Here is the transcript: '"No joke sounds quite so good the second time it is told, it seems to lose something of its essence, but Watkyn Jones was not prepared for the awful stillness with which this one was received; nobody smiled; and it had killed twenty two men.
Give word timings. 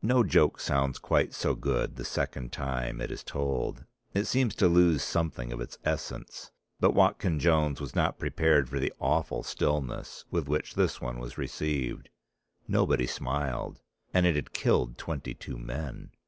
'"No 0.12 0.24
joke 0.24 0.58
sounds 0.58 0.98
quite 0.98 1.32
so 1.32 1.54
good 1.54 1.94
the 1.94 2.04
second 2.04 2.50
time 2.50 3.00
it 3.00 3.12
is 3.12 3.22
told, 3.22 3.84
it 4.14 4.24
seems 4.24 4.52
to 4.56 4.66
lose 4.66 5.00
something 5.00 5.52
of 5.52 5.60
its 5.60 5.78
essence, 5.84 6.50
but 6.80 6.92
Watkyn 6.92 7.38
Jones 7.38 7.80
was 7.80 7.94
not 7.94 8.18
prepared 8.18 8.68
for 8.68 8.80
the 8.80 8.92
awful 8.98 9.44
stillness 9.44 10.24
with 10.28 10.48
which 10.48 10.74
this 10.74 11.00
one 11.00 11.20
was 11.20 11.38
received; 11.38 12.08
nobody 12.66 13.06
smiled; 13.06 13.80
and 14.12 14.26
it 14.26 14.34
had 14.34 14.52
killed 14.52 14.98
twenty 14.98 15.34
two 15.34 15.56
men. 15.56 16.10